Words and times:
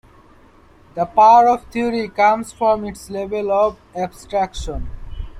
The 0.95 1.05
power 1.05 1.47
of 1.47 1.63
the 1.65 1.69
theory 1.73 2.09
comes 2.09 2.51
from 2.51 2.85
its 2.85 3.11
level 3.11 3.51
of 3.51 3.77
abstraction. 3.95 4.89